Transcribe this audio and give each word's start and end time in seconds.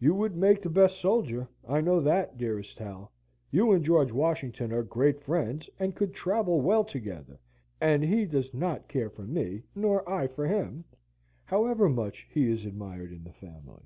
"You 0.00 0.16
would 0.16 0.34
make 0.36 0.60
the 0.60 0.68
best 0.68 0.96
soldier, 0.98 1.46
I 1.68 1.80
know 1.82 2.00
that, 2.00 2.36
dearest 2.36 2.80
Hal. 2.80 3.12
You 3.52 3.70
and 3.70 3.84
George 3.84 4.10
Washington 4.10 4.72
are 4.72 4.82
great 4.82 5.20
friends, 5.20 5.70
and 5.78 5.94
could 5.94 6.14
travel 6.14 6.60
well 6.60 6.82
together, 6.82 7.38
and 7.80 8.02
he 8.02 8.24
does 8.26 8.52
not 8.52 8.88
care 8.88 9.08
for 9.08 9.22
me, 9.22 9.62
nor 9.76 10.02
I 10.10 10.26
for 10.26 10.48
him, 10.48 10.84
however 11.44 11.88
much 11.88 12.26
he 12.28 12.50
is 12.50 12.66
admired 12.66 13.12
in 13.12 13.22
the 13.22 13.32
family. 13.34 13.84